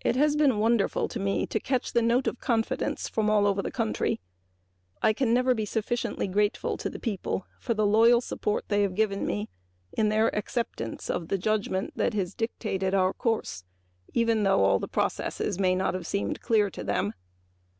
[0.00, 3.62] It has been wonderful to me to catch the note of confidence from all over
[3.62, 4.18] the country.
[5.00, 8.96] I can never be sufficiently grateful to the people for the loyal support they have
[8.96, 9.48] given me
[9.92, 13.62] in their acceptance of the judgment that has dictated our course,
[14.12, 17.12] even though all our processes may not have seemed clear to them.